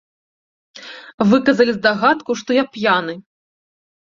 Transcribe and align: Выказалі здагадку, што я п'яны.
Выказалі 1.33 1.71
здагадку, 1.75 2.31
што 2.41 2.57
я 2.61 2.65
п'яны. 2.79 3.13